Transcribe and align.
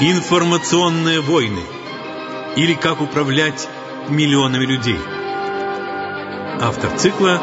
Информационные 0.00 1.20
войны 1.20 1.62
или 2.54 2.74
как 2.74 3.00
управлять 3.00 3.68
миллионами 4.08 4.64
людей. 4.64 4.96
Автор 6.60 6.96
цикла 6.96 7.42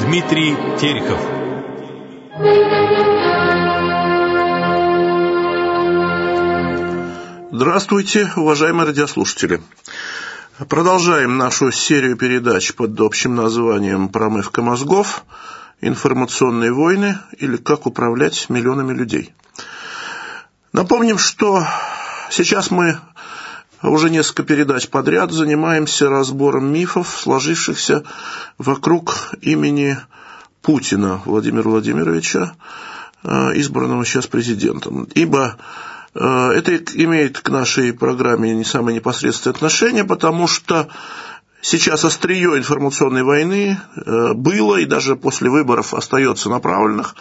Дмитрий 0.00 0.56
Терехов. 0.80 1.20
Здравствуйте, 7.52 8.32
уважаемые 8.34 8.88
радиослушатели. 8.88 9.62
Продолжаем 10.68 11.36
нашу 11.36 11.70
серию 11.70 12.16
передач 12.16 12.74
под 12.74 13.00
общим 13.00 13.36
названием 13.36 14.08
«Промывка 14.08 14.60
мозгов. 14.60 15.24
Информационные 15.80 16.72
войны» 16.72 17.20
или 17.38 17.56
«Как 17.56 17.86
управлять 17.86 18.50
миллионами 18.50 18.92
людей». 18.92 19.32
Напомним, 20.76 21.16
что 21.16 21.66
сейчас 22.28 22.70
мы 22.70 22.98
уже 23.82 24.10
несколько 24.10 24.42
передач 24.42 24.90
подряд 24.90 25.32
занимаемся 25.32 26.10
разбором 26.10 26.70
мифов, 26.70 27.18
сложившихся 27.18 28.04
вокруг 28.58 29.30
имени 29.40 29.96
Путина 30.60 31.22
Владимира 31.24 31.70
Владимировича, 31.70 32.56
э, 33.24 33.28
избранного 33.54 34.04
сейчас 34.04 34.26
президентом. 34.26 35.08
Ибо 35.14 35.56
э, 36.14 36.20
это 36.20 36.76
имеет 36.76 37.40
к 37.40 37.48
нашей 37.48 37.94
программе 37.94 38.54
не 38.54 38.64
самое 38.64 38.96
непосредственное 38.96 39.54
отношение, 39.54 40.04
потому 40.04 40.46
что 40.46 40.88
Сейчас 41.62 42.04
острие 42.04 42.56
информационной 42.58 43.24
войны 43.24 43.78
э, 43.96 44.34
было 44.34 44.76
и 44.76 44.84
даже 44.84 45.16
после 45.16 45.50
выборов 45.50 45.94
остается 45.94 46.48
направленных, 46.48 47.16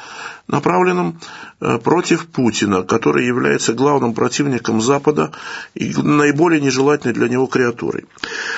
направленным 0.47 1.19
э, 1.61 1.80
против 1.80 2.28
Путина, 2.28 2.83
который 2.83 3.25
является 3.25 3.73
главным 3.73 4.13
противником 4.13 4.81
Запада 4.81 5.31
и 5.73 5.94
наиболее 5.95 6.61
нежелательной 6.61 7.16
для 7.16 7.28
него 7.28 7.47
креатурой. 7.47 8.06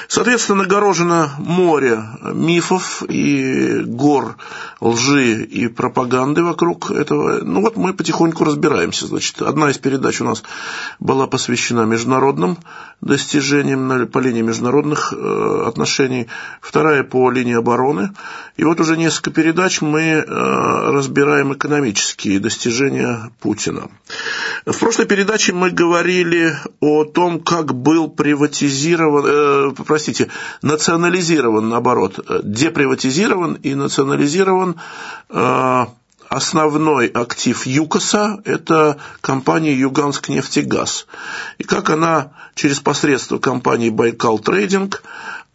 Соответственно, 0.09 0.63
нагорожено 0.63 1.31
море 1.37 2.03
мифов 2.33 3.03
и 3.07 3.81
гор 3.85 4.35
лжи 4.81 5.43
и 5.43 5.67
пропаганды 5.67 6.43
вокруг 6.43 6.91
этого. 6.91 7.39
Ну 7.43 7.61
вот 7.61 7.77
мы 7.77 7.93
потихоньку 7.93 8.43
разбираемся. 8.43 9.07
Значит, 9.07 9.41
одна 9.41 9.69
из 9.69 9.77
передач 9.77 10.21
у 10.21 10.25
нас 10.25 10.43
была 10.99 11.27
посвящена 11.27 11.81
международным 11.81 12.57
достижениям 13.01 14.07
по 14.07 14.19
линии 14.19 14.41
международных 14.41 15.13
э, 15.13 15.63
отношений, 15.77 16.27
вторая 16.59 17.03
по 17.03 17.29
линии 17.29 17.55
обороны. 17.55 18.09
И 18.57 18.63
вот 18.63 18.79
уже 18.79 18.97
несколько 18.97 19.29
передач 19.29 19.81
мы 19.81 20.01
э, 20.01 20.23
разбираем 20.25 21.53
экономические 21.53 22.39
достижения 22.39 23.31
Путина. 23.39 23.89
В 24.65 24.77
прошлой 24.79 25.05
передаче 25.05 25.53
мы 25.53 25.69
говорили 25.69 26.57
о 26.79 27.03
том, 27.03 27.39
как 27.39 27.75
был 27.75 28.09
приватизирован, 28.09 29.25
э, 29.27 29.83
простите, 29.85 30.29
национализирован, 30.63 31.69
наоборот, 31.69 32.19
деприватизирован 32.43 33.53
и 33.53 33.75
национализирован 33.75 34.77
э, 35.29 35.85
основной 36.29 37.07
актив 37.07 37.65
ЮКОСа– 37.65 38.41
это 38.45 38.97
компания 39.21 39.73
«Юганск 39.73 40.29
нефтегаз». 40.29 41.07
И 41.57 41.63
как 41.63 41.89
она 41.89 42.31
через 42.55 42.79
посредство 42.79 43.37
компании 43.37 43.89
«Байкал 43.89 44.39
Трейдинг» 44.39 45.03
э, 45.03 45.07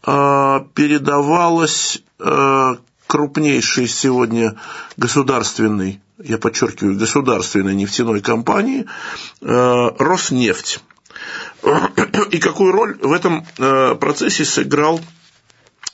передавалась 0.05 2.03
э, 2.19 2.75
крупнейшей 3.07 3.87
сегодня 3.87 4.57
государственной, 4.97 6.01
я 6.19 6.39
подчеркиваю, 6.39 6.99
государственной 6.99 7.75
нефтяной 7.75 8.21
компании 8.21 8.87
э, 9.41 9.91
«Роснефть». 9.99 10.81
И 12.31 12.39
какую 12.39 12.73
роль 12.73 12.99
в 13.01 13.13
этом 13.13 13.47
процессе 13.55 14.45
сыграл 14.45 15.01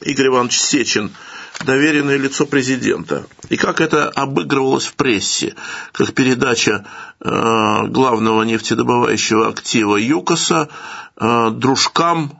Игорь 0.00 0.28
Иванович 0.28 0.58
Сечин– 0.58 1.10
доверенное 1.64 2.16
лицо 2.16 2.46
президента. 2.46 3.26
И 3.48 3.56
как 3.56 3.80
это 3.80 4.08
обыгрывалось 4.08 4.86
в 4.86 4.94
прессе, 4.94 5.54
как 5.92 6.12
передача 6.14 6.84
главного 7.20 8.42
нефтедобывающего 8.42 9.48
актива 9.48 9.96
ЮКОСа 9.96 10.68
дружкам 11.16 12.37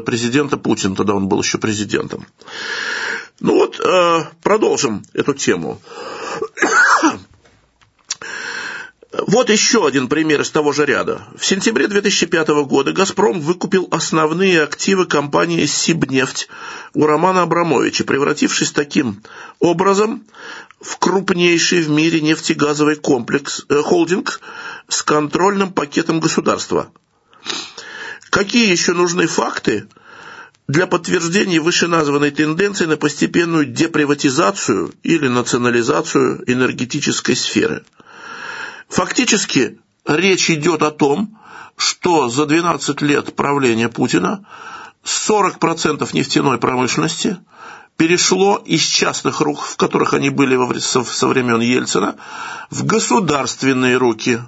президента 0.00 0.56
Путина, 0.56 0.94
тогда 0.94 1.14
он 1.14 1.28
был 1.28 1.40
еще 1.40 1.58
президентом. 1.58 2.26
Ну 3.40 3.54
вот, 3.54 3.80
э, 3.80 4.24
продолжим 4.42 5.04
эту 5.12 5.34
тему. 5.34 5.80
Вот 9.28 9.48
еще 9.48 9.86
один 9.86 10.08
пример 10.08 10.40
из 10.40 10.50
того 10.50 10.72
же 10.72 10.84
ряда. 10.84 11.22
В 11.38 11.46
сентябре 11.46 11.86
2005 11.86 12.48
года 12.66 12.92
«Газпром» 12.92 13.40
выкупил 13.40 13.86
основные 13.92 14.60
активы 14.60 15.06
компании 15.06 15.66
«Сибнефть» 15.66 16.48
у 16.94 17.06
Романа 17.06 17.42
Абрамовича, 17.42 18.02
превратившись 18.02 18.72
таким 18.72 19.22
образом 19.60 20.24
в 20.80 20.98
крупнейший 20.98 21.82
в 21.82 21.90
мире 21.90 22.20
нефтегазовый 22.20 22.96
комплекс, 22.96 23.64
э, 23.68 23.82
холдинг 23.82 24.40
с 24.88 25.02
контрольным 25.02 25.72
пакетом 25.72 26.18
государства. 26.18 26.90
Какие 28.34 28.70
еще 28.70 28.92
нужны 28.92 29.26
факты 29.26 29.86
для 30.66 30.86
подтверждения 30.86 31.60
вышеназванной 31.60 32.32
тенденции 32.32 32.86
на 32.86 32.96
постепенную 32.96 33.66
деприватизацию 33.66 34.92
или 35.02 35.28
национализацию 35.28 36.42
энергетической 36.50 37.36
сферы– 37.36 37.84
Фактически 38.94 39.80
речь 40.06 40.50
идет 40.50 40.82
о 40.82 40.90
том, 40.90 41.38
что 41.76 42.28
за 42.28 42.46
12 42.46 43.02
лет 43.02 43.34
правления 43.34 43.88
Путина 43.88 44.46
40% 45.04 46.08
нефтяной 46.12 46.58
промышленности 46.58 47.38
перешло 47.96 48.62
из 48.64 48.82
частных 48.82 49.40
рук, 49.40 49.62
в 49.62 49.76
которых 49.76 50.14
они 50.14 50.30
были 50.30 50.78
со 50.78 51.26
времен 51.26 51.60
Ельцина, 51.60 52.16
в 52.70 52.84
государственные 52.84 53.96
руки. 53.96 54.40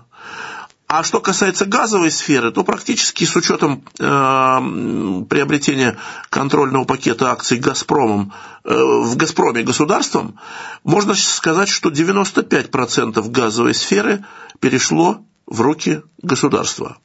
А 0.88 1.02
что 1.02 1.20
касается 1.20 1.66
газовой 1.66 2.12
сферы, 2.12 2.52
то 2.52 2.62
практически 2.62 3.24
с 3.24 3.34
учетом 3.34 3.84
э, 3.98 5.24
приобретения 5.28 5.97
контрольного 6.30 6.84
пакета 6.84 7.32
акций 7.32 7.58
«Газпромом» 7.58 8.32
э, 8.62 8.72
в 8.72 9.16
«Газпроме» 9.16 9.64
государством, 9.64 10.38
можно 10.84 11.16
сказать, 11.16 11.69
что 11.69 11.88
95% 11.88 13.30
газовой 13.30 13.74
сферы 13.74 14.24
перешло 14.60 15.24
в 15.47 15.60
руки 15.60 16.02
государства. 16.22 16.98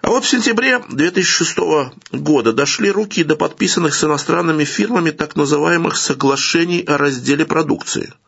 А 0.00 0.10
вот 0.10 0.24
в 0.24 0.28
сентябре 0.28 0.78
2006 0.88 1.58
года 2.12 2.52
дошли 2.52 2.92
руки 2.92 3.24
до 3.24 3.34
подписанных 3.34 3.96
с 3.96 4.04
иностранными 4.04 4.62
фирмами 4.62 5.10
так 5.10 5.34
называемых 5.34 5.96
соглашений 5.96 6.80
о 6.82 6.96
разделе 6.96 7.44
продукции– 7.44 8.14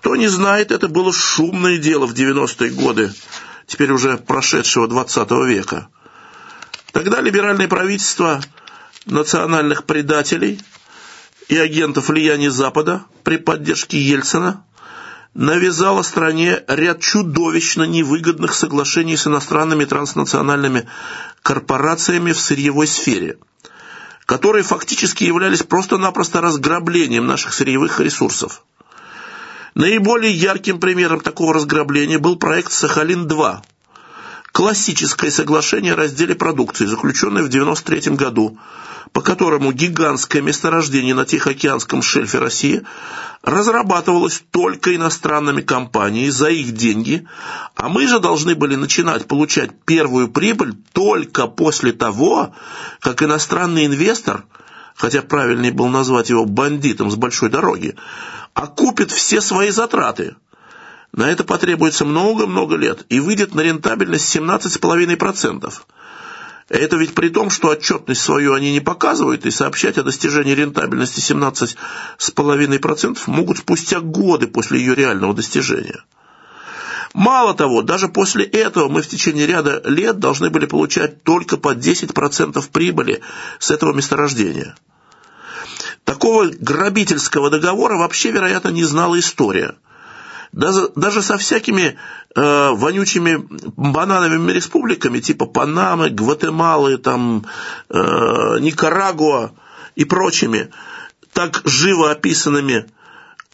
кто 0.00 0.16
не 0.16 0.28
знает, 0.28 0.72
это 0.72 0.88
было 0.88 1.12
шумное 1.12 1.76
дело 1.76 2.06
в 2.06 2.14
90-е 2.14 2.70
годы, 2.70 3.12
теперь 3.66 3.92
уже 3.92 4.16
прошедшего 4.16 4.88
20 4.88 5.30
века. 5.46 5.88
Тогда 6.92 7.20
либеральное 7.20 7.68
правительство 7.68 8.40
национальных 9.04 9.84
предателей 9.84 10.58
и 11.48 11.58
агентов 11.58 12.08
влияния 12.08 12.50
Запада 12.50 13.04
при 13.24 13.36
поддержке 13.36 14.00
Ельцина 14.00 14.64
навязало 15.34 16.00
стране 16.00 16.64
ряд 16.66 17.00
чудовищно 17.00 17.82
невыгодных 17.82 18.54
соглашений 18.54 19.18
с 19.18 19.26
иностранными 19.26 19.84
транснациональными 19.84 20.88
корпорациями 21.42 22.32
в 22.32 22.40
сырьевой 22.40 22.86
сфере, 22.86 23.38
которые 24.24 24.62
фактически 24.62 25.24
являлись 25.24 25.62
просто-напросто 25.62 26.40
разграблением 26.40 27.26
наших 27.26 27.52
сырьевых 27.52 28.00
ресурсов. 28.00 28.64
Наиболее 29.74 30.32
ярким 30.32 30.80
примером 30.80 31.20
такого 31.20 31.54
разграбления 31.54 32.18
был 32.18 32.36
проект 32.36 32.72
«Сахалин-2», 32.72 33.60
классическое 34.52 35.30
соглашение 35.30 35.92
о 35.92 35.96
разделе 35.96 36.34
продукции, 36.34 36.86
заключенное 36.86 37.42
в 37.42 37.46
1993 37.46 38.16
году, 38.16 38.58
по 39.12 39.20
которому 39.20 39.72
гигантское 39.72 40.42
месторождение 40.42 41.14
на 41.14 41.24
Тихоокеанском 41.24 42.02
шельфе 42.02 42.38
России 42.38 42.82
разрабатывалось 43.42 44.42
только 44.50 44.94
иностранными 44.94 45.62
компаниями 45.62 46.30
за 46.30 46.48
их 46.48 46.72
деньги, 46.72 47.26
а 47.74 47.88
мы 47.88 48.06
же 48.06 48.18
должны 48.18 48.54
были 48.54 48.74
начинать 48.74 49.26
получать 49.26 49.70
первую 49.84 50.28
прибыль 50.28 50.74
только 50.92 51.46
после 51.46 51.92
того, 51.92 52.52
как 53.00 53.22
иностранный 53.22 53.86
инвестор, 53.86 54.44
хотя 54.94 55.22
правильнее 55.22 55.72
было 55.72 55.88
назвать 55.88 56.28
его 56.28 56.44
бандитом 56.44 57.10
с 57.10 57.16
большой 57.16 57.48
дороги, 57.48 57.94
окупит 58.54 59.10
все 59.10 59.40
свои 59.40 59.70
затраты. 59.70 60.36
На 61.12 61.28
это 61.30 61.44
потребуется 61.44 62.04
много-много 62.04 62.76
лет 62.76 63.06
и 63.08 63.20
выйдет 63.20 63.54
на 63.54 63.62
рентабельность 63.62 64.36
17,5%. 64.36 65.72
Это 66.68 66.96
ведь 66.96 67.14
при 67.14 67.30
том, 67.30 67.50
что 67.50 67.70
отчетность 67.70 68.22
свою 68.22 68.54
они 68.54 68.72
не 68.72 68.80
показывают, 68.80 69.44
и 69.44 69.50
сообщать 69.50 69.98
о 69.98 70.04
достижении 70.04 70.54
рентабельности 70.54 71.18
17,5% 71.18 73.18
могут 73.26 73.58
спустя 73.58 73.98
годы 73.98 74.46
после 74.46 74.78
ее 74.78 74.94
реального 74.94 75.34
достижения. 75.34 76.04
Мало 77.12 77.54
того, 77.54 77.82
даже 77.82 78.06
после 78.06 78.44
этого 78.44 78.88
мы 78.88 79.02
в 79.02 79.08
течение 79.08 79.48
ряда 79.48 79.82
лет 79.84 80.20
должны 80.20 80.48
были 80.48 80.66
получать 80.66 81.24
только 81.24 81.56
по 81.56 81.74
10% 81.74 82.70
прибыли 82.70 83.20
с 83.58 83.72
этого 83.72 83.92
месторождения. 83.92 84.76
Такого 86.10 86.46
грабительского 86.46 87.50
договора 87.50 87.96
вообще, 87.96 88.32
вероятно, 88.32 88.70
не 88.70 88.82
знала 88.82 89.16
история. 89.20 89.76
Даже, 90.50 90.88
даже 90.96 91.22
со 91.22 91.38
всякими 91.38 91.96
э, 92.34 92.70
вонючими 92.70 93.46
банановыми 93.76 94.50
республиками, 94.50 95.20
типа 95.20 95.46
Панамы, 95.46 96.10
Гватемалы, 96.10 96.98
там, 96.98 97.46
э, 97.88 97.94
Никарагуа 98.58 99.52
и 99.94 100.04
прочими, 100.04 100.70
так 101.32 101.62
живо 101.64 102.10
описанными 102.10 102.90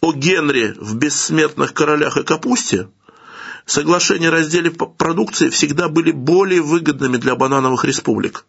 о 0.00 0.14
Генри 0.14 0.75
в 0.79 0.94
«Бессмертных 0.94 1.75
королях 1.75 2.17
и 2.17 2.23
капусте», 2.23 2.88
соглашения 3.67 4.29
о 4.29 4.31
разделе 4.31 4.70
продукции 4.70 5.50
всегда 5.50 5.91
были 5.91 6.11
более 6.11 6.62
выгодными 6.62 7.19
для 7.19 7.35
банановых 7.35 7.85
республик. 7.85 8.47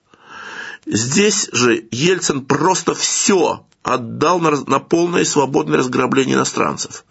Здесь 0.89 1.49
же 1.51 1.85
Ельцин 1.91 2.45
просто 2.45 2.93
все 2.93 3.65
отдал 3.83 4.39
на, 4.39 4.51
на 4.51 4.79
полное 4.79 5.21
и 5.21 5.25
свободное 5.25 5.79
разграбление 5.79 6.35
иностранцев. 6.35 7.03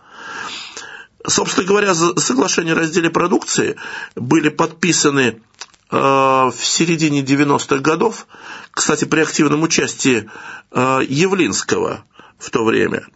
Собственно 1.27 1.67
говоря, 1.67 1.95
соглашения 1.95 2.73
о 2.73 2.77
разделе 2.77 3.11
продукции 3.11 3.77
были 4.15 4.49
подписаны 4.49 5.43
э, 5.91 5.97
в 5.97 6.57
середине 6.59 7.23
90-х 7.23 7.79
годов, 7.79 8.27
кстати, 8.71 9.05
при 9.05 9.21
активном 9.21 9.63
участии 9.63 10.31
э, 10.71 11.01
Явлинского 11.07 12.05
в 12.39 12.51
то 12.51 12.65
время 12.65 13.07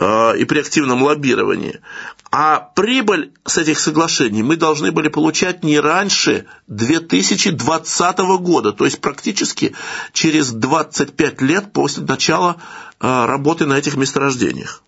и 0.00 0.44
при 0.44 0.58
активном 0.58 1.02
лоббировании. 1.02 1.80
А 2.36 2.58
прибыль 2.74 3.30
с 3.44 3.58
этих 3.58 3.78
соглашений 3.78 4.42
мы 4.42 4.56
должны 4.56 4.90
были 4.90 5.06
получать 5.06 5.62
не 5.62 5.78
раньше 5.78 6.46
2020 6.66 8.18
года, 8.40 8.72
то 8.72 8.86
есть 8.86 9.00
практически 9.00 9.72
через 10.12 10.50
25 10.50 11.40
лет 11.42 11.72
после 11.72 12.02
начала 12.02 12.56
э, 12.98 13.26
работы 13.26 13.66
на 13.66 13.74
этих 13.74 13.96
месторождениях. 13.96 14.82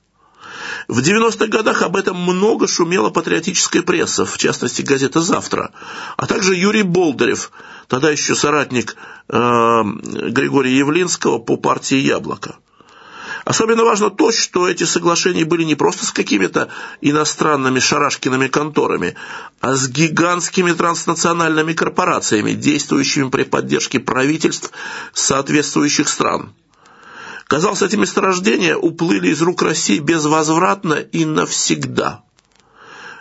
В 0.89 0.99
90-х 0.99 1.47
годах 1.47 1.83
об 1.83 1.95
этом 1.95 2.17
много 2.17 2.67
шумела 2.67 3.11
патриотическая 3.11 3.83
пресса, 3.83 4.27
в 4.27 4.37
частности 4.39 4.83
газета 4.83 5.21
«Завтра», 5.21 5.71
а 6.17 6.27
также 6.27 6.57
Юрий 6.57 6.83
Болдырев, 6.83 7.53
тогда 7.87 8.11
еще 8.11 8.35
соратник 8.35 8.97
э, 9.29 9.35
Григория 9.35 10.77
Явлинского 10.77 11.39
по 11.39 11.57
партии 11.57 11.99
«Яблоко». 11.99 12.57
Особенно 13.47 13.85
важно 13.85 14.11
то, 14.11 14.33
что 14.33 14.69
эти 14.69 14.83
соглашения 14.83 15.45
были 15.45 15.63
не 15.63 15.77
просто 15.77 16.05
с 16.05 16.11
какими-то 16.11 16.69
иностранными 17.01 17.79
шарашкиными 17.79 18.49
конторами, 18.49 19.15
а 19.61 19.77
с 19.77 19.89
гигантскими 19.89 20.73
транснациональными 20.73 21.73
корпорациями, 21.73 22.55
действующими 22.55 23.31
при 23.31 23.45
поддержке 23.45 24.01
правительств 24.01 24.73
соответствующих 25.13 26.09
стран. 26.09 26.55
Казалось, 27.47 27.83
эти 27.83 27.95
месторождения 27.95 28.77
уплыли 28.77 29.29
из 29.29 29.41
рук 29.41 29.63
России 29.63 30.01
безвозвратно 30.01 30.95
и 30.95 31.25
навсегда. 31.25 32.25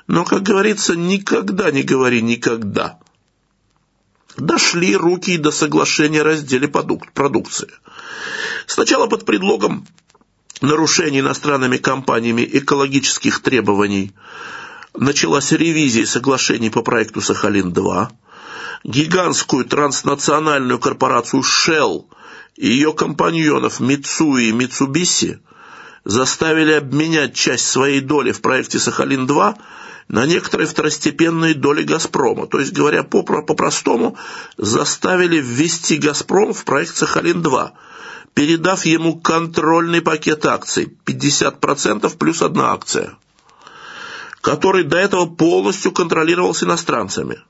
Но, 0.07 0.25
как 0.25 0.42
говорится, 0.42 0.95
никогда 0.95 1.69
не 1.69 1.83
говори 1.83 2.24
никогда. 2.24 2.98
Дошли 4.38 4.95
руки 4.95 5.38
до 5.38 5.51
соглашения 5.51 6.21
о 6.21 6.24
разделе 6.24 6.68
продукции. 6.68 7.69
Сначала 8.66 9.06
под 9.06 9.25
предлогом 9.25 9.86
нарушений 10.62 11.19
иностранными 11.19 11.78
компаниями 11.78 12.48
экологических 12.54 13.42
требований 13.42 14.13
началась 14.94 15.52
ревизия 15.52 16.06
соглашений 16.06 16.69
по 16.69 16.81
проекту 16.81 17.22
«Сахалин-2», 17.22 18.07
гигантскую 18.84 19.66
транснациональную 19.66 20.80
корпорацию 20.80 21.42
Shell 21.42 22.06
и 22.56 22.68
ее 22.68 22.94
компаньонов 22.94 23.80
Митсуи 23.80 24.46
и 24.46 24.52
Митсубиси 24.52 25.40
заставили 26.06 26.74
обменять 26.74 27.34
часть 27.36 27.68
своей 27.68 28.00
доли 28.00 28.31
в 28.31 28.42
проекте 28.42 28.78
«Сахалин-2» 28.78 29.56
на 30.07 30.25
некоторые 30.25 30.68
второстепенные 30.68 31.56
доли 31.56 31.84
«Газпрома». 31.84 32.46
То 32.48 32.60
есть, 32.60 32.74
говоря 32.74 33.04
по-простому, 33.04 34.16
заставили 34.57 35.38
ввести 35.38 35.98
«Газпром» 35.98 36.54
в 36.54 36.63
проект 36.63 36.96
«Сахалин-2», 36.96 37.72
передав 38.36 38.86
ему 38.86 39.16
контрольный 39.20 40.02
пакет 40.02 40.46
акций 40.46 40.94
50% 41.06 42.18
плюс 42.18 42.42
одна 42.42 42.74
акция, 42.74 43.18
который 44.42 44.84
до 44.84 44.98
этого 44.98 45.26
полностью 45.26 45.92
контролировался 45.94 46.66
иностранцами. 46.66 47.42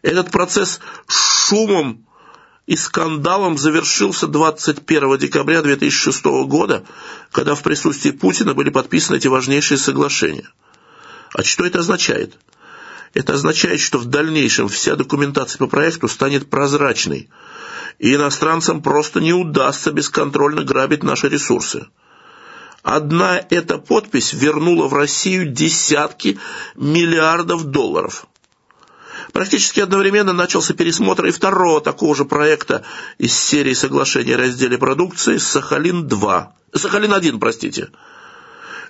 Этот 0.00 0.30
процесс 0.30 0.80
шумом 1.08 2.06
и 2.66 2.76
скандалом 2.76 3.58
завершился 3.58 4.28
21 4.28 5.18
декабря 5.18 5.60
2006 5.60 6.24
года, 6.46 6.84
когда 7.32 7.56
в 7.56 7.62
присутствии 7.62 8.12
Путина 8.12 8.54
были 8.54 8.70
подписаны 8.70 9.16
эти 9.16 9.26
важнейшие 9.26 9.76
соглашения. 9.76 10.48
А 11.34 11.42
что 11.42 11.66
это 11.66 11.80
означает? 11.80 12.38
Это 13.12 13.34
означает, 13.34 13.80
что 13.80 13.98
в 13.98 14.04
дальнейшем 14.04 14.68
вся 14.68 14.94
документация 14.94 15.58
по 15.58 15.66
проекту 15.66 16.06
станет 16.06 16.48
прозрачной– 16.48 17.28
и 17.98 18.14
иностранцам 18.14 18.82
просто 18.82 19.20
не 19.20 19.32
удастся 19.32 19.92
бесконтрольно 19.92 20.64
грабить 20.64 21.02
наши 21.02 21.28
ресурсы. 21.28 21.86
Одна 22.82 23.40
эта 23.50 23.78
подпись 23.78 24.32
вернула 24.32 24.88
в 24.88 24.94
Россию 24.94 25.50
десятки 25.50 26.38
миллиардов 26.76 27.64
долларов. 27.64 28.26
Практически 29.32 29.80
одновременно 29.80 30.32
начался 30.32 30.74
пересмотр 30.74 31.26
и 31.26 31.30
второго 31.30 31.80
такого 31.80 32.14
же 32.14 32.24
проекта 32.24 32.84
из 33.18 33.34
серии 33.34 33.72
соглашений 33.72 34.34
о 34.34 34.38
разделе 34.38 34.76
продукции 34.76 35.38
«Сахалин-2». 35.38 36.46
«Сахалин-1», 36.74 37.38
простите. 37.38 37.88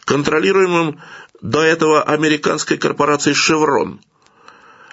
Контролируемым 0.04 1.00
до 1.40 1.62
этого 1.62 2.02
американской 2.02 2.78
корпорацией 2.78 3.34
«Шеврон» 3.34 4.00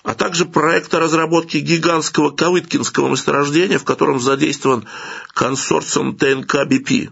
а 0.04 0.16
также 0.16 0.46
проекта 0.46 1.00
разработки 1.00 1.58
гигантского 1.58 2.32
Кавыткинского 2.32 3.10
месторождения, 3.10 3.78
в 3.78 3.84
котором 3.84 4.20
задействован 4.20 4.88
консорциум 5.34 6.16
ТНК 6.16 6.66
БП. 6.66 7.12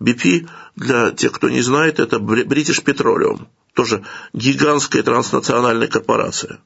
БП, 0.00 0.48
для 0.76 1.12
тех, 1.12 1.32
кто 1.32 1.48
не 1.48 1.62
знает, 1.62 2.00
это 2.00 2.16
British 2.16 2.84
Petroleum, 2.84 3.46
тоже 3.74 4.04
гигантская 4.32 5.02
транснациональная 5.02 5.88
корпорация. 5.88 6.60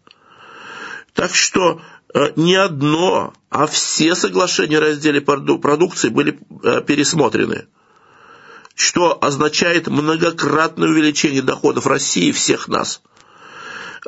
Так 1.15 1.35
что 1.35 1.81
э, 2.15 2.33
не 2.37 2.57
одно, 2.57 3.33
а 3.51 3.67
все 3.67 4.15
соглашения 4.15 4.79
о 4.79 4.81
разделе 4.81 5.21
продукции 5.21 6.09
были 6.09 6.41
э, 6.65 6.81
пересмотрены, 6.83 7.69
что 8.75 9.19
означает 9.21 9.89
многократное 9.89 10.89
увеличение 10.89 11.43
доходов 11.43 11.87
России 11.87 12.29
и 12.29 12.33
всех 12.33 12.67
нас– 12.67 13.03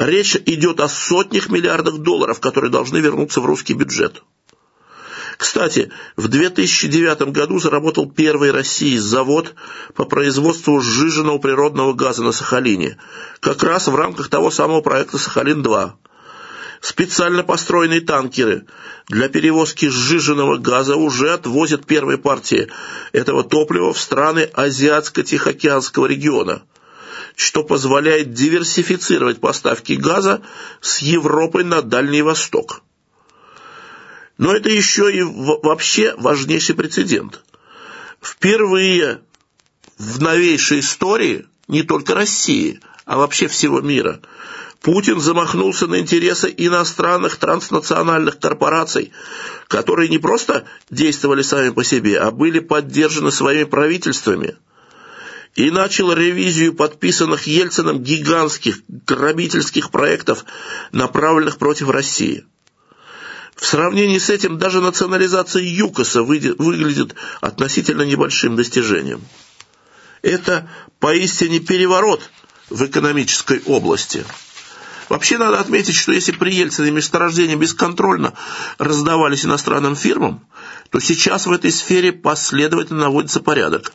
Речь 0.01 0.35
идет 0.47 0.81
о 0.81 0.89
сотнях 0.89 1.51
миллиардов 1.51 1.99
долларов, 1.99 2.41
которые 2.41 2.71
должны 2.71 2.97
вернуться 2.97 3.43
в 3.43 3.45
русский 3.45 3.75
бюджет. 3.75 4.23
Кстати, 5.37 5.93
в 6.17 6.27
2009 6.29 7.31
году 7.33 7.59
заработал 7.59 8.11
первый 8.11 8.51
России 8.51 8.97
завод 8.97 9.55
по 9.95 10.07
производству 10.07 10.81
сжиженного 10.81 11.37
природного 11.37 11.93
газа 11.93 12.23
на 12.23 12.33
Сахалине, 12.33 12.97
как 13.41 13.63
раз 13.63 13.89
в 13.89 13.95
рамках 13.95 14.31
того 14.31 14.51
самого 14.51 14.81
проекта 14.81 15.19
«Сахалин-2». 15.19 15.91
Специально 16.81 17.43
построенные 17.43 18.01
танкеры 18.01 18.65
для 19.09 19.29
перевозки 19.29 19.91
сжиженного 19.91 20.57
газа 20.57 20.97
уже 20.97 21.31
отвозят 21.35 21.85
первые 21.85 22.17
партии 22.17 22.69
этого 23.13 23.45
топлива 23.45 23.93
в 23.93 24.01
страны 24.01 24.49
Азиатско-Тихоокеанского 24.55 26.07
региона– 26.07 26.63
что 27.41 27.65
позволяет 27.65 28.35
диверсифицировать 28.35 29.41
поставки 29.41 29.95
газа 29.95 30.43
с 30.83 30.99
Европы 30.99 31.65
на 31.65 31.81
Дальний 31.81 32.21
Восток. 32.21 32.83
Но 34.37 34.55
это 34.55 34.69
еще 34.69 35.11
и 35.11 35.23
вообще 35.23 36.15
важнейший 36.19 36.75
прецедент. 36.75 37.41
Впервые 38.21 39.23
в 39.97 40.21
новейшей 40.21 40.81
истории 40.81 41.47
не 41.67 41.83
только 41.83 42.15
России, 42.15 42.79
а 43.07 43.17
вообще 43.17 43.49
всего 43.49 43.81
мира– 43.81 44.21
Путин 44.83 45.21
замахнулся 45.21 45.87
на 45.87 45.99
интересы 45.99 46.55
иностранных 46.57 47.37
транснациональных 47.37 48.39
корпораций, 48.39 49.13
которые 49.69 50.09
не 50.09 50.17
просто 50.17 50.65
действовали 50.89 51.43
сами 51.43 51.69
по 51.69 51.85
себе, 51.85 52.19
а 52.19 52.31
были 52.31 52.61
поддержаны 52.61 53.31
своими 53.31 53.65
правительствами– 53.65 54.57
и 55.55 55.71
начал 55.71 56.13
ревизию 56.13 56.75
подписанных 56.75 57.47
Ельцином 57.47 58.03
гигантских 58.03 58.81
грабительских 58.89 59.91
проектов, 59.91 60.45
направленных 60.93 61.59
против 61.59 61.91
России. 61.91 62.45
В 63.57 63.67
сравнении 63.67 64.19
с 64.19 64.31
этим 64.31 64.59
даже 64.59 64.81
национализация 64.81 65.63
ЮКОСа 65.63 66.23
выглядит 66.23 67.15
относительно 67.41 68.03
небольшим 68.03 68.57
достижением. 68.57 69.23
Это 70.23 70.71
поистине 70.99 71.61
переворот 71.61 72.31
в 72.71 72.85
экономической 72.87 73.61
области. 73.67 74.25
Вообще 75.11 75.39
надо 75.39 75.59
отметить, 75.59 75.97
что 75.97 76.13
если 76.13 76.31
при 76.31 76.55
Ельцине 76.55 76.93
месторождения 76.93 77.57
бесконтрольно 77.57 78.33
раздавались 78.79 79.45
иностранным 79.45 79.97
фирмам, 79.97 80.47
то 80.91 81.01
сейчас 81.01 81.47
в 81.47 81.53
этой 81.53 81.73
сфере 81.73 82.13
последовательно 82.13 83.01
наводится 83.01 83.41
порядок. 83.41 83.93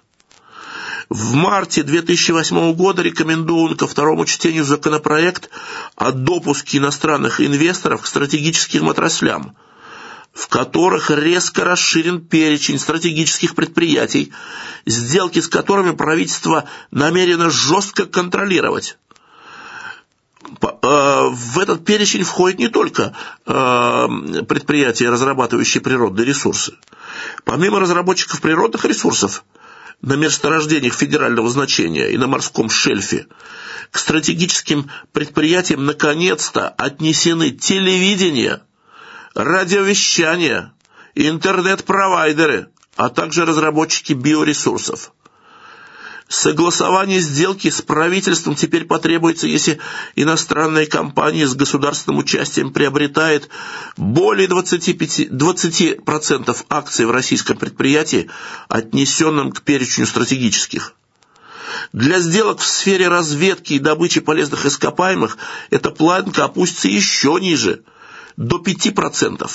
В 1.10 1.36
марте 1.36 1.84
2008 1.84 2.74
года 2.74 3.04
рекомендован 3.04 3.78
ко 3.78 3.88
второму 3.88 4.26
чтению 4.26 4.64
законопроект 4.64 5.50
о 5.96 6.12
допуске 6.12 6.80
иностранных 6.80 7.40
инвесторов 7.40 8.02
к 8.02 8.08
стратегическим 8.08 8.90
отраслям, 8.90 9.56
в 10.34 10.48
которых 10.48 11.12
резко 11.12 11.64
расширен 11.64 12.22
перечень 12.22 12.80
стратегических 12.80 13.54
предприятий, 13.54 14.34
сделки 14.88 15.42
с 15.42 15.48
которыми 15.48 15.92
правительство 15.92 16.66
намерено 16.90 17.52
жестко 17.52 18.08
контролировать. 18.08 18.98
Э, 20.62 21.30
в 21.32 21.60
этот 21.60 21.86
перечень 21.86 22.24
входит 22.24 22.58
не 22.58 22.68
только 22.68 23.14
э, 23.46 24.08
предприятия, 24.48 25.10
разрабатывающие 25.10 25.82
природные 25.82 26.26
ресурсы. 26.26 26.74
Помимо 27.44 27.80
разработчиков 27.80 28.42
природных 28.42 28.86
ресурсов, 28.86 29.44
на 30.02 30.14
месторождениях 30.14 30.94
федерального 30.94 31.50
значения 31.50 32.12
и 32.12 32.18
на 32.18 32.28
морском 32.28 32.70
шельфе, 32.70 33.28
к 33.92 33.98
стратегическим 33.98 34.90
предприятиям 35.14 35.86
наконец-то 35.86 36.70
отнесены 36.70 37.52
телевидение, 37.52 38.62
радиовещание, 39.34 40.74
интернет-провайдеры, 41.16 42.70
а 42.96 43.10
также 43.10 43.46
разработчики 43.46 44.14
биоресурсов. 44.14 45.12
Согласование 46.36 47.22
сделки 47.22 47.70
с 47.70 47.82
правительством 47.82 48.56
теперь 48.56 48.84
потребуется, 48.84 49.48
если 49.48 49.80
иностранная 50.18 50.86
компания 50.86 51.48
с 51.48 51.56
государственным 51.56 52.20
участием 52.20 52.74
приобретает 52.74 53.48
более 53.96 54.50
25, 54.50 55.32
20% 55.32 56.66
акций 56.68 57.06
в 57.06 57.12
российском 57.12 57.56
предприятии, 57.56 58.30
отнесенном 58.68 59.54
к 59.54 59.62
перечню 59.62 60.06
стратегических. 60.06 60.94
Для 61.94 62.20
сделок 62.20 62.60
в 62.60 62.68
сфере 62.68 63.08
разведки 63.08 63.72
и 63.74 63.80
добычи 63.80 64.20
полезных 64.20 64.66
ископаемых 64.66 65.38
эта 65.70 65.90
планка 65.90 66.44
опустится 66.44 66.90
еще 66.90 67.38
ниже, 67.40 67.84
до 68.36 68.58
5%. 68.58 69.50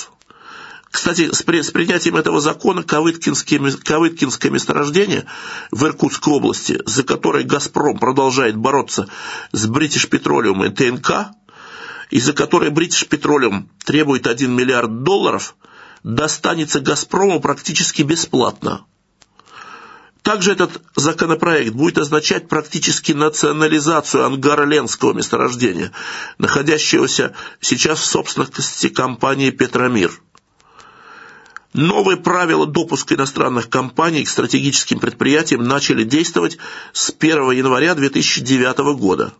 Кстати, 0.91 1.33
с, 1.33 1.41
при, 1.41 1.61
с 1.61 1.71
принятием 1.71 2.17
этого 2.17 2.41
закона 2.41 2.83
Ковыткинское 2.83 3.59
месторождение 3.59 5.25
в 5.71 5.85
Иркутской 5.85 6.33
области, 6.33 6.81
за 6.85 7.03
которое 7.03 7.45
«Газпром» 7.45 7.97
продолжает 7.97 8.57
бороться 8.57 9.07
с 9.53 9.69
British 9.69 10.09
Petroleum 10.09 10.67
и 10.67 10.69
ТНК, 10.69 11.33
и 12.09 12.19
за 12.19 12.33
которое 12.33 12.71
British 12.71 13.07
Petroleum 13.07 13.67
требует 13.85 14.27
1 14.27 14.53
миллиард 14.53 15.03
долларов, 15.03 15.55
достанется 16.03 16.81
«Газпрому» 16.81 17.39
практически 17.39 18.01
бесплатно. 18.01 18.85
Также 20.23 20.51
этот 20.51 20.81
законопроект 20.95 21.73
будет 21.73 21.99
означать 21.99 22.49
практически 22.49 23.13
национализацию 23.13 24.25
ангара 24.25 24.65
Ленского 24.65 25.13
месторождения, 25.13 25.93
находящегося 26.37 27.33
сейчас 27.61 28.01
в 28.01 28.05
собственности 28.05 28.89
компании 28.89 29.51
«Петромир». 29.51 30.11
Новые 31.73 32.17
правила 32.17 32.67
допуска 32.67 33.15
иностранных 33.15 33.69
компаний 33.69 34.25
к 34.25 34.29
стратегическим 34.29 34.99
предприятиям 34.99 35.63
начали 35.63 36.03
действовать 36.03 36.57
с 36.91 37.13
1 37.17 37.51
января 37.51 37.95
2009 37.95 38.97
года. 38.97 39.33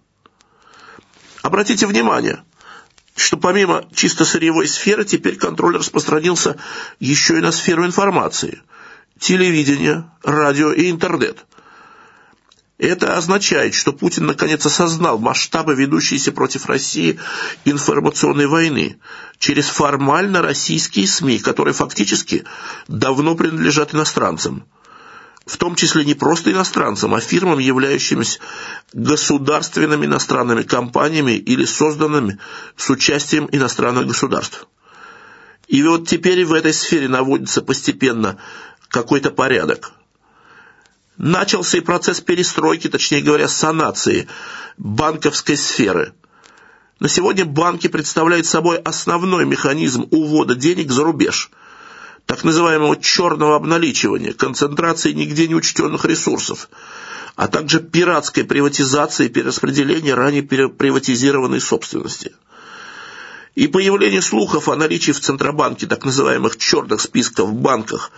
Обратите 1.41 1.87
внимание, 1.87 2.43
что 3.17 3.35
помимо 3.35 3.85
чисто 3.93 4.23
сырьевой 4.23 4.67
сферы, 4.67 5.03
теперь 5.03 5.35
контроль 5.35 5.77
распространился 5.77 6.57
еще 6.99 7.37
и 7.37 7.41
на 7.41 7.51
сферу 7.51 7.85
информации, 7.85 8.61
телевидение, 9.19 10.09
радио 10.23 10.71
и 10.71 10.89
интернет– 10.89 11.45
это 12.81 13.15
означает, 13.15 13.75
что 13.75 13.93
Путин 13.93 14.25
наконец 14.25 14.65
осознал 14.65 15.19
масштабы 15.19 15.75
ведущейся 15.75 16.31
против 16.31 16.65
России 16.65 17.19
информационной 17.63 18.47
войны 18.47 18.97
через 19.37 19.67
формально 19.67 20.41
российские 20.41 21.07
СМИ, 21.07 21.39
которые 21.39 21.75
фактически 21.75 22.43
давно 22.87 23.35
принадлежат 23.35 23.93
иностранцам. 23.93 24.65
В 25.45 25.57
том 25.57 25.75
числе 25.75 26.05
не 26.05 26.15
просто 26.15 26.51
иностранцам, 26.51 27.13
а 27.13 27.19
фирмам, 27.19 27.59
являющимися 27.59 28.39
государственными 28.93 30.07
иностранными 30.07 30.63
компаниями 30.63 31.33
или 31.33 31.65
созданными 31.65 32.39
с 32.77 32.89
участием 32.89 33.47
иностранных 33.51 34.07
государств. 34.07 34.67
И 35.67 35.83
вот 35.83 36.07
теперь 36.07 36.45
в 36.45 36.53
этой 36.53 36.73
сфере 36.73 37.07
наводится 37.07 37.61
постепенно 37.61 38.37
какой-то 38.89 39.29
порядок– 39.29 39.91
начался 41.21 41.77
и 41.77 41.81
процесс 41.81 42.19
перестройки, 42.19 42.89
точнее 42.89 43.21
говоря, 43.21 43.47
санации 43.47 44.27
банковской 44.77 45.55
сферы. 45.55 46.13
На 46.99 47.09
сегодня 47.09 47.45
банки 47.45 47.87
представляют 47.87 48.47
собой 48.47 48.77
основной 48.77 49.45
механизм 49.45 50.07
увода 50.09 50.55
денег 50.55 50.91
за 50.91 51.03
рубеж, 51.03 51.51
так 52.25 52.43
называемого 52.43 52.99
черного 52.99 53.55
обналичивания, 53.55 54.33
концентрации 54.33 55.11
нигде 55.11 55.47
не 55.47 55.53
учтенных 55.53 56.05
ресурсов, 56.05 56.69
а 57.35 57.47
также 57.47 57.81
пиратской 57.81 58.43
приватизации 58.43 59.27
и 59.27 59.29
перераспределения 59.29 60.15
ранее 60.15 60.41
приватизированной 60.43 61.61
собственности. 61.61 62.33
И 63.53 63.67
появление 63.67 64.23
слухов 64.23 64.69
о 64.69 64.75
наличии 64.75 65.11
в 65.11 65.19
Центробанке 65.19 65.85
так 65.85 66.03
называемых 66.03 66.57
черных 66.57 66.99
списков 66.99 67.49
в 67.49 67.53
банках, 67.53 68.11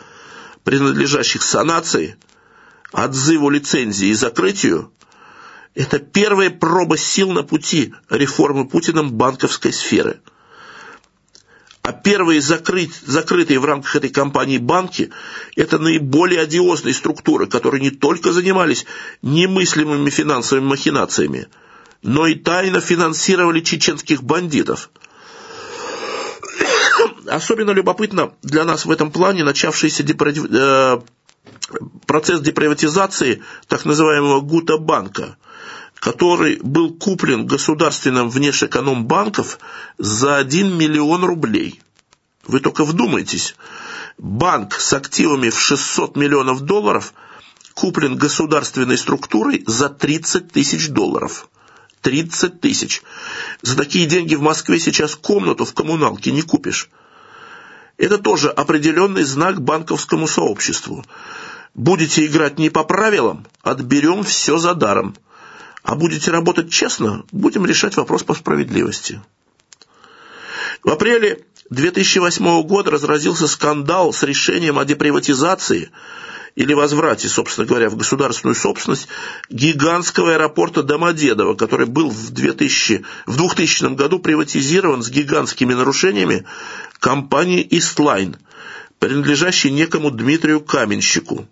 принадлежащих 0.63 1.43
санации– 1.43 2.15
отзыву 2.93 3.49
лицензии 3.49 4.07
и 4.07 4.13
закрытию– 4.13 4.91
это 5.75 5.99
первая 5.99 6.51
проба 6.51 6.97
сил 6.97 7.31
на 7.31 7.43
пути 7.43 7.93
реформы 8.09 8.67
Путиным 8.67 9.11
банковской 9.11 9.73
сферы. 9.73 10.21
А 11.81 11.91
первые 11.91 12.39
закрыть, 12.39 12.93
закрытые 13.05 13.59
в 13.59 13.65
рамках 13.65 13.97
этой 13.97 14.09
кампании 14.09 14.57
банки– 14.57 15.09
это 15.57 15.79
наиболее 15.79 16.39
одиозные 16.39 16.93
структуры, 16.93 17.47
которые 17.47 17.81
не 17.81 17.89
только 17.89 18.31
занимались 18.31 18.85
немыслимыми 19.21 20.09
финансовыми 20.09 20.65
махинациями, 20.65 21.47
но 22.03 22.27
и 22.27 22.35
тайно 22.35 22.79
финансировали 22.79 23.59
чеченских 23.59 24.23
бандитов. 24.23 24.91
Особенно 27.27 27.71
любопытно 27.71 28.33
для 28.43 28.63
нас 28.63 28.85
в 28.85 28.91
этом 28.91 29.11
плане 29.11 29.43
начавшийся 29.43 30.03
э, 30.03 30.99
процесс 32.05 32.41
деприватизации 32.41 33.43
так 33.67 33.85
называемого 33.85 34.41
Гута-банка, 34.41 35.37
который 35.95 36.59
был 36.61 36.93
куплен 36.93 37.45
государственным 37.45 38.29
внешэкономбанков 38.29 39.59
за 39.97 40.37
1 40.37 40.77
миллион 40.77 41.23
рублей. 41.23 41.81
Вы 42.45 42.59
только 42.59 42.83
вдумайтесь, 42.83 43.55
банк 44.17 44.73
с 44.73 44.93
активами 44.93 45.49
в 45.49 45.59
600 45.59 46.17
миллионов 46.17 46.61
долларов 46.61 47.13
куплен 47.73 48.17
государственной 48.17 48.97
структурой 48.97 49.63
за 49.65 49.89
30 49.89 50.51
тысяч 50.51 50.89
долларов. 50.89 51.49
30 52.01 52.59
тысяч. 52.59 53.01
За 53.61 53.77
такие 53.77 54.05
деньги 54.05 54.35
в 54.35 54.41
Москве 54.41 54.79
сейчас 54.79 55.15
комнату 55.15 55.63
в 55.63 55.73
коммуналке 55.73 56.31
не 56.31 56.41
купишь. 56.41 56.89
Это 58.03 58.17
тоже 58.17 58.49
определенный 58.49 59.23
знак 59.23 59.61
банковскому 59.61 60.27
сообществу. 60.27 61.05
Будете 61.73 62.25
играть 62.25 62.59
не 62.59 62.69
по 62.69 62.83
правилам, 62.83 63.47
отберем 63.61 64.23
все 64.23 64.57
за 64.57 64.73
даром. 64.73 65.15
А 65.83 65.95
будете 65.95 66.29
работать 66.29 66.69
честно, 66.69 67.23
будем 67.31 67.65
решать 67.65 67.95
вопрос 67.95 68.23
по 68.23 68.33
справедливости. 68.33 69.21
В 70.83 70.89
апреле 70.89 71.45
2008 71.69 72.63
года 72.63 72.91
разразился 72.91 73.47
скандал 73.47 74.11
с 74.11 74.21
решением 74.23 74.79
о 74.79 74.83
деприватизации 74.83 75.89
или 76.55 76.73
возврате, 76.73 77.27
собственно 77.27 77.67
говоря, 77.67 77.89
в 77.89 77.95
государственную 77.95 78.55
собственность 78.55 79.07
гигантского 79.49 80.33
аэропорта 80.33 80.83
Домодедово, 80.83 81.55
который 81.55 81.87
был 81.87 82.09
в, 82.09 82.31
2000, 82.31 83.03
в 83.25 83.37
2000 83.37 83.95
году 83.95 84.19
приватизирован 84.19 85.03
с 85.03 85.09
гигантскими 85.09 85.73
нарушениями 85.73 86.45
компанией 86.99 87.67
«Истлайн», 87.71 88.37
принадлежащей 88.99 89.71
некому 89.71 90.11
Дмитрию 90.11 90.61
Каменщику. 90.61 91.47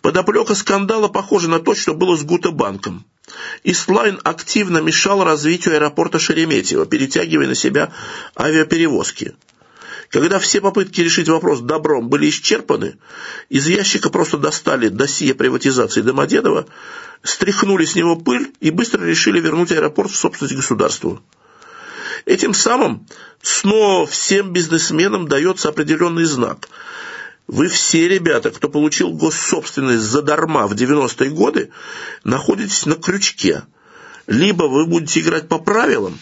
Подоплека 0.00 0.54
скандала 0.54 1.08
похожа 1.08 1.48
на 1.48 1.58
то, 1.58 1.74
что 1.74 1.92
было 1.92 2.16
с 2.16 2.22
Гутабанком. 2.22 3.04
Истлайн 3.64 4.18
активно 4.24 4.78
мешал 4.78 5.22
развитию 5.22 5.74
аэропорта 5.74 6.18
Шереметьево, 6.18 6.86
перетягивая 6.86 7.48
на 7.48 7.54
себя 7.54 7.92
авиаперевозки. 8.36 9.34
Когда 10.10 10.40
все 10.40 10.60
попытки 10.60 11.00
решить 11.00 11.28
вопрос 11.28 11.60
добром 11.60 12.08
были 12.08 12.28
исчерпаны, 12.28 12.96
из 13.48 13.68
ящика 13.68 14.10
просто 14.10 14.38
достали 14.38 14.88
досье 14.88 15.34
приватизации 15.34 16.02
Домодедова, 16.02 16.66
стряхнули 17.22 17.84
с 17.84 17.94
него 17.94 18.16
пыль 18.16 18.52
и 18.60 18.70
быстро 18.70 19.04
решили 19.04 19.40
вернуть 19.40 19.70
аэропорт 19.70 20.10
в 20.10 20.16
собственность 20.16 20.56
государству. 20.56 21.20
Этим 22.26 22.54
самым 22.54 23.06
снова 23.40 24.04
всем 24.06 24.52
бизнесменам 24.52 25.28
дается 25.28 25.68
определенный 25.68 26.24
знак. 26.24 26.68
Вы 27.46 27.68
все, 27.68 28.08
ребята, 28.08 28.50
кто 28.50 28.68
получил 28.68 29.10
госсобственность 29.10 30.02
задарма 30.02 30.66
в 30.66 30.72
90-е 30.72 31.30
годы, 31.30 31.70
находитесь 32.24 32.84
на 32.84 32.96
крючке. 32.96 33.62
Либо 34.26 34.64
вы 34.64 34.86
будете 34.86 35.20
играть 35.20 35.48
по 35.48 35.58
правилам 35.58 36.18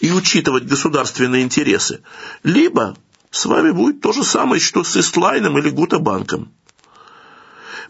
и 0.00 0.10
учитывать 0.10 0.64
государственные 0.64 1.42
интересы, 1.42 2.00
либо 2.42 2.96
с 3.30 3.46
вами 3.46 3.70
будет 3.70 4.00
то 4.00 4.12
же 4.12 4.24
самое, 4.24 4.60
что 4.60 4.84
с 4.84 4.96
Истлайном 4.96 5.58
или 5.58 5.70
Гутабанком. 5.70 6.52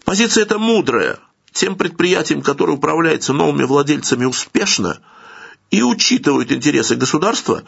Позиция 0.05 0.43
эта 0.43 0.57
мудрая. 0.57 1.19
Тем 1.51 1.75
предприятиям, 1.75 2.41
которые 2.41 2.77
управляются 2.77 3.33
новыми 3.33 3.63
владельцами 3.63 4.25
успешно– 4.25 4.99
и 5.71 5.83
учитывают 5.83 6.51
интересы 6.51 6.95
государства, 6.95 7.63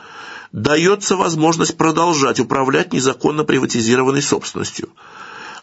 дается 0.51 1.15
возможность 1.15 1.77
продолжать 1.77 2.39
управлять 2.39 2.93
незаконно 2.93 3.43
приватизированной 3.43 4.21
собственностью. 4.21 4.89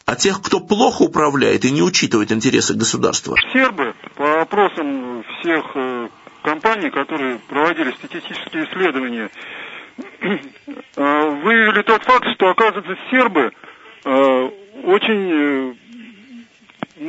А 0.04 0.14
тех, 0.14 0.40
кто 0.40 0.60
плохо 0.60 1.02
управляет 1.02 1.64
и 1.64 1.70
не 1.72 1.82
учитывает 1.82 2.30
интересы 2.30 2.74
государства. 2.74 3.36
Сербы, 3.52 3.94
по 4.14 4.42
опросам 4.42 5.24
всех 5.40 5.64
э, 5.74 6.08
компаний, 6.42 6.90
которые 6.90 7.40
проводили 7.48 7.90
статистические 7.92 8.66
исследования, 8.66 9.30
выявили 10.96 11.82
тот 11.82 12.02
факт, 12.04 12.28
что, 12.34 12.48
оказывается, 12.48 12.96
сербы 13.10 13.52
э, 14.04 14.50
очень 14.84 15.78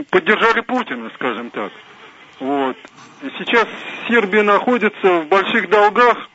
поддержали 0.09 0.61
Путина, 0.61 1.09
скажем 1.15 1.49
так. 1.51 1.71
Вот. 2.39 2.77
И 3.23 3.29
сейчас 3.39 3.67
Сербия 4.07 4.43
находится 4.43 5.21
в 5.21 5.27
больших 5.27 5.69
долгах, 5.69 6.29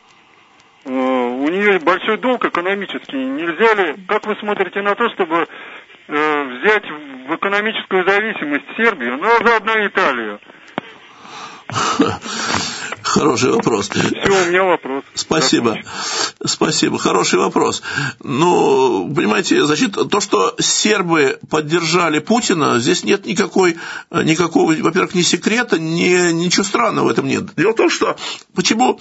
э, 0.85 0.91
у 0.91 1.49
нее 1.49 1.79
большой 1.79 2.19
долг 2.19 2.45
экономический. 2.45 3.25
Нельзя 3.25 3.75
ли, 3.75 3.97
как 4.09 4.27
вы 4.27 4.37
смотрите 4.41 4.83
на 4.83 4.95
то, 4.95 5.09
чтобы 5.11 5.47
э, 6.09 6.45
взять 6.45 6.85
в 6.91 7.37
экономическую 7.37 8.05
зависимость 8.09 8.65
Сербию, 8.77 9.17
ну 9.19 9.29
а 9.29 9.45
заодно 9.45 9.87
Италию? 9.87 10.41
Хороший 13.13 13.51
вопрос. 13.51 13.91
Все, 13.91 14.01
у 14.47 14.49
меня 14.49 14.65
вопрос. 14.65 15.05
Спасибо. 15.15 15.77
Спасибо. 16.47 16.99
Хороший 16.99 17.39
вопрос. 17.39 17.83
Ну, 18.21 19.13
понимаете, 19.15 19.67
значит, 19.67 19.99
то, 20.11 20.21
что 20.21 20.55
сербы 20.59 21.39
поддержали 21.51 22.21
Путина, 22.21 22.79
здесь 22.81 23.05
нет 23.05 23.27
никакой, 23.27 23.77
никакого, 24.11 24.73
во-первых, 24.73 25.15
ни 25.15 25.21
секрета, 25.21 25.79
ни, 25.79 26.33
ничего 26.33 26.65
странного 26.65 27.09
в 27.09 27.11
этом 27.11 27.27
нет. 27.27 27.55
Дело 27.55 27.73
в 27.73 27.77
том, 27.77 27.91
что 27.91 28.17
почему 28.55 28.99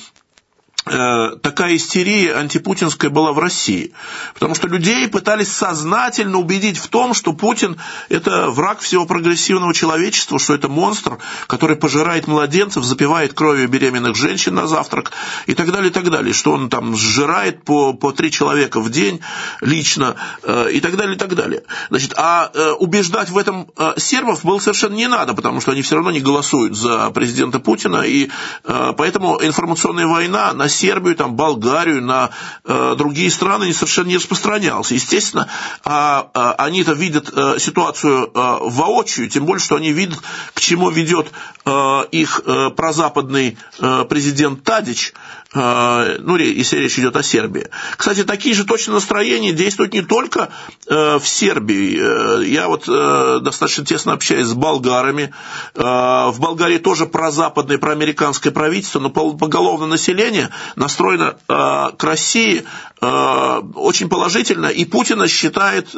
такая 0.84 1.76
истерия 1.76 2.36
антипутинская 2.36 3.12
была 3.12 3.34
в 3.34 3.40
России. 3.40 3.94
Потому 4.34 4.56
что 4.56 4.68
людей 4.68 5.08
пытались 5.08 5.52
сознательно 5.52 6.40
убедить 6.40 6.78
в 6.78 6.88
том, 6.88 7.14
что 7.14 7.34
Путин– 7.34 7.78
это 8.10 8.50
враг 8.50 8.80
всего 8.80 9.06
прогрессивного 9.06 9.74
человечества, 9.74 10.40
что 10.40 10.56
это 10.56 10.70
монстр, 10.70 11.20
который 11.48 11.76
пожирает 11.76 12.28
младенцев, 12.28 12.84
запивает 12.84 13.34
кровью 13.34 13.68
беременных 13.70 14.16
женщин 14.16 14.56
на 14.56 14.66
завтрак 14.66 15.12
и 15.46 15.54
так 15.54 15.72
далее, 15.72 15.92
и 15.92 15.94
так 15.94 16.10
далее. 16.10 16.34
Что 16.34 16.54
он 16.54 16.70
там 16.70 16.96
сжирает 16.96 17.64
по, 17.64 17.94
по 17.94 18.12
три 18.12 18.32
человека 18.32 18.80
в 18.80 18.90
день 18.90 19.22
лично 19.62 20.16
э, 20.44 20.72
и 20.72 20.80
так 20.80 20.98
далее, 20.98 21.16
и 21.16 21.20
так 21.20 21.36
далее. 21.36 21.64
Значит, 21.90 22.14
а 22.18 22.50
э, 22.54 22.72
убеждать 22.72 23.30
в 23.30 23.38
этом 23.38 23.70
сербов 23.98 24.44
было 24.44 24.58
совершенно 24.60 24.96
не 24.96 25.08
надо, 25.08 25.34
потому 25.34 25.62
что 25.62 25.72
они 25.72 25.82
все 25.84 25.96
равно 25.96 26.12
не 26.12 26.22
голосуют 26.22 26.76
за 26.76 27.12
президента 27.12 27.60
Путина, 27.60 28.02
и 28.02 28.30
поэтому 28.64 29.40
информационная 29.42 30.08
война 30.08 30.54
на 30.54 30.70
Сербию, 30.72 31.16
там, 31.16 31.36
Болгарию, 31.36 32.02
на 32.02 32.32
э, 32.64 32.96
другие 32.98 33.30
страны 33.30 33.74
совершенно 33.74 34.08
не 34.08 34.18
распространялся. 34.18 34.96
Естественно, 34.96 35.48
а, 35.84 36.30
а, 36.34 36.54
они-то 36.58 36.94
видят 36.94 37.32
а, 37.36 37.60
ситуацию 37.60 38.32
а, 38.34 38.60
воочию, 38.62 39.30
тем 39.30 39.46
более, 39.46 39.62
что 39.62 39.76
они 39.76 39.92
видят, 39.92 40.20
к 40.54 40.60
чему 40.60 40.90
ведет 40.90 41.28
а, 41.66 42.04
их 42.12 42.42
а, 42.46 42.70
прозападный 42.72 43.58
а, 43.80 44.06
президент 44.06 44.64
Тадич, 44.64 45.14
а, 45.54 46.18
ну, 46.20 46.38
если 46.38 46.78
речь 46.78 46.98
идет 46.98 47.16
о 47.18 47.24
Сербии. 47.24 47.68
Кстати, 47.98 48.24
такие 48.24 48.56
же 48.56 48.64
точно 48.64 48.94
настроения 48.94 49.52
действуют 49.52 49.94
не 49.94 50.02
только 50.02 50.50
э, 50.88 51.20
в 51.20 51.28
Сербии. 51.28 52.46
Я 52.48 52.68
вот 52.70 52.86
э, 52.88 53.40
достаточно 53.42 53.86
тесно 53.86 54.14
общаюсь 54.14 54.48
с 54.48 54.54
болгарами. 54.54 55.34
В 55.74 56.36
Болгарии 56.40 56.78
тоже 56.78 57.06
прозападное, 57.06 57.78
проамериканское 57.78 58.52
правительство, 58.52 59.00
но 59.00 59.10
поголовное 59.10 59.88
население 59.88 60.50
настроено 60.76 61.36
к 61.48 62.04
России 62.04 62.66
очень 63.00 64.10
положительно, 64.10 64.68
и 64.68 64.86
Путина 64.86 65.28
считает 65.28 65.94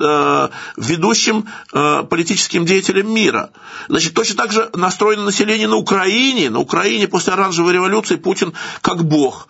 ведущим 0.77 1.47
политическим 1.71 2.65
деятелем 2.65 3.13
мира. 3.13 3.49
Значит, 3.89 4.13
точно 4.13 4.35
так 4.35 4.51
же 4.51 4.69
настроено 4.73 5.23
население 5.23 5.67
на 5.67 5.75
Украине. 5.75 6.49
На 6.49 6.59
Украине 6.59 7.07
после 7.07 7.33
оранжевой 7.33 7.73
революции 7.73 8.15
Путин 8.15 8.53
как 8.81 9.03
бог 9.03 9.47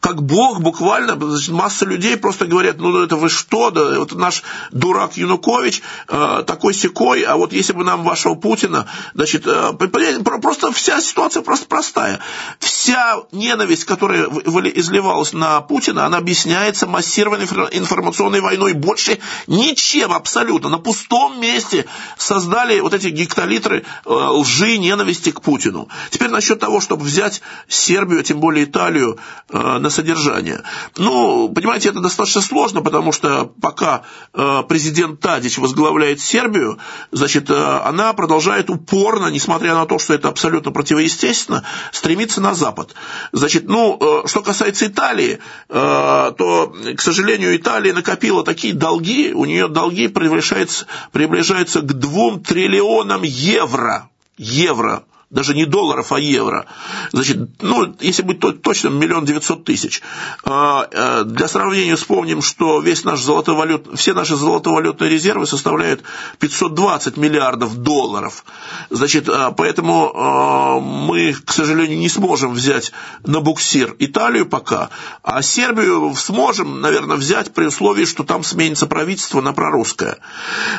как 0.00 0.22
Бог 0.22 0.60
буквально, 0.60 1.18
значит, 1.18 1.50
масса 1.50 1.84
людей 1.84 2.16
просто 2.16 2.46
говорят, 2.46 2.78
ну 2.78 3.02
это 3.02 3.16
вы 3.16 3.28
что, 3.28 3.70
да, 3.70 3.98
вот 3.98 4.12
наш 4.12 4.42
дурак 4.70 5.16
Янукович 5.16 5.82
э, 6.08 6.44
такой 6.46 6.74
секой, 6.74 7.22
а 7.22 7.36
вот 7.36 7.52
если 7.52 7.72
бы 7.72 7.84
нам 7.84 8.04
вашего 8.04 8.34
Путина, 8.34 8.86
значит, 9.14 9.46
э, 9.46 9.72
просто 9.72 10.72
вся 10.72 11.00
ситуация 11.00 11.42
просто 11.42 11.66
простая. 11.66 12.20
Вся 12.58 13.22
ненависть, 13.32 13.84
которая 13.84 14.26
изливалась 14.26 15.32
на 15.32 15.60
Путина, 15.60 16.06
она 16.06 16.18
объясняется 16.18 16.86
массированной 16.86 17.46
информационной 17.72 18.40
войной. 18.40 18.72
Больше 18.72 19.18
ничем 19.46 20.12
абсолютно. 20.12 20.68
На 20.68 20.78
пустом 20.78 21.40
месте 21.40 21.86
создали 22.16 22.80
вот 22.80 22.94
эти 22.94 23.08
гектолитры 23.08 23.84
э, 24.04 24.10
лжи, 24.10 24.78
ненависти 24.78 25.30
к 25.30 25.40
Путину. 25.40 25.88
Теперь 26.10 26.30
насчет 26.30 26.60
того, 26.60 26.80
чтобы 26.80 27.04
взять 27.04 27.42
Сербию, 27.68 28.22
тем 28.22 28.40
более 28.40 28.64
Италию, 28.64 29.18
э, 29.48 29.75
на 29.78 29.90
содержание. 29.90 30.62
Ну, 30.96 31.48
понимаете, 31.48 31.90
это 31.90 32.00
достаточно 32.00 32.40
сложно, 32.40 32.82
потому 32.82 33.12
что 33.12 33.46
пока 33.60 34.02
э, 34.32 34.62
президент 34.68 35.20
Тадич 35.20 35.58
возглавляет 35.58 36.20
Сербию, 36.20 36.78
значит, 37.12 37.50
э, 37.50 37.54
она 37.54 38.12
продолжает 38.12 38.70
упорно, 38.70 39.28
несмотря 39.28 39.74
на 39.74 39.86
то, 39.86 39.98
что 39.98 40.14
это 40.14 40.28
абсолютно 40.28 40.72
противоестественно, 40.72 41.64
стремиться 41.92 42.40
на 42.40 42.54
Запад. 42.54 42.94
Значит, 43.32 43.68
ну, 43.68 43.98
э, 44.00 44.26
что 44.28 44.42
касается 44.42 44.86
Италии, 44.86 45.40
то, 45.68 46.74
к 46.96 47.00
сожалению, 47.00 47.56
Италия 47.56 47.92
накопила 47.92 48.44
такие 48.44 48.74
долги, 48.74 49.32
у 49.32 49.44
нее 49.44 49.68
долги 49.68 50.08
приближаются, 50.08 50.86
приближаются 51.12 51.80
к 51.80 51.92
двум 51.92 52.42
триллионам 52.42 53.22
евро. 53.22 54.08
Евро 54.38 55.04
даже 55.30 55.54
не 55.54 55.66
долларов, 55.66 56.12
а 56.12 56.20
евро. 56.20 56.66
Значит, 57.12 57.60
ну, 57.60 57.94
если 58.00 58.22
быть 58.22 58.40
точным, 58.62 58.98
миллион 58.98 59.24
девятьсот 59.24 59.64
тысяч. 59.64 60.00
А, 60.44 60.88
э, 60.90 61.24
для 61.24 61.48
сравнения 61.48 61.96
вспомним, 61.96 62.42
что 62.42 62.80
весь 62.80 63.04
наш 63.04 63.20
золотовалют, 63.20 63.88
все 63.98 64.14
наши 64.14 64.36
золотовалютные 64.36 65.10
резервы 65.10 65.46
составляют 65.46 66.02
520 66.38 67.16
миллиардов 67.16 67.76
долларов. 67.76 68.44
Значит, 68.90 69.28
а, 69.28 69.50
поэтому 69.50 70.12
а, 70.14 70.80
мы, 70.80 71.32
к 71.32 71.52
сожалению, 71.52 71.98
не 71.98 72.08
сможем 72.08 72.52
взять 72.52 72.92
на 73.24 73.40
буксир 73.40 73.96
Италию 73.98 74.46
пока, 74.46 74.90
а 75.24 75.42
Сербию 75.42 76.14
сможем, 76.16 76.80
наверное, 76.80 77.16
взять 77.16 77.52
при 77.52 77.66
условии, 77.66 78.04
что 78.04 78.22
там 78.22 78.44
сменится 78.44 78.86
правительство 78.86 79.40
на 79.40 79.52
прорусское. 79.52 80.18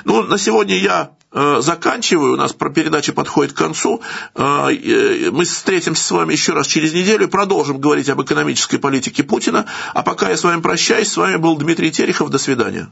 Ну, 0.05 0.23
на 0.23 0.38
сегодня 0.38 0.77
я 0.77 1.12
э, 1.27 1.27
заканчиваю, 1.62 2.34
у 2.34 2.36
нас 2.36 2.54
передача 2.54 3.13
подходит 3.13 3.54
к 3.54 3.58
концу. 3.58 4.02
А, 4.34 4.71
э, 4.71 5.30
мы 5.32 5.45
встретимся 5.45 6.04
с 6.04 6.12
вами 6.12 6.34
еще 6.34 6.54
раз 6.54 6.67
через 6.67 6.93
неделю 6.93 7.28
и 7.28 7.30
продолжим 7.30 7.80
говорить 7.80 8.10
об 8.10 8.21
экономической 8.21 8.78
политике 8.78 9.23
Путина. 9.23 9.65
А 9.93 10.02
пока 10.04 10.30
я 10.30 10.38
с 10.38 10.43
вами 10.43 10.62
прощаюсь. 10.62 11.12
С 11.12 11.17
вами 11.17 11.38
был 11.38 11.56
Дмитрий 11.58 11.91
Терехов. 11.91 12.30
До 12.30 12.39
свидания. 12.39 12.89